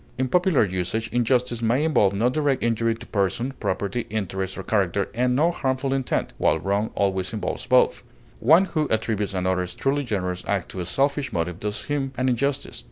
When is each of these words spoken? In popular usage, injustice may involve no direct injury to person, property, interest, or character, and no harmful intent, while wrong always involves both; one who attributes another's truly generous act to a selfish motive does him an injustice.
In 0.17 0.29
popular 0.29 0.63
usage, 0.65 1.09
injustice 1.09 1.61
may 1.61 1.83
involve 1.83 2.13
no 2.13 2.27
direct 2.27 2.63
injury 2.63 2.95
to 2.95 3.05
person, 3.05 3.53
property, 3.59 4.07
interest, 4.09 4.57
or 4.57 4.63
character, 4.63 5.09
and 5.13 5.35
no 5.35 5.51
harmful 5.51 5.93
intent, 5.93 6.33
while 6.39 6.57
wrong 6.57 6.89
always 6.95 7.33
involves 7.33 7.67
both; 7.67 8.01
one 8.39 8.65
who 8.65 8.89
attributes 8.89 9.35
another's 9.35 9.75
truly 9.75 10.01
generous 10.03 10.43
act 10.47 10.69
to 10.69 10.79
a 10.79 10.85
selfish 10.87 11.31
motive 11.31 11.59
does 11.59 11.83
him 11.83 12.13
an 12.17 12.29
injustice. 12.29 12.79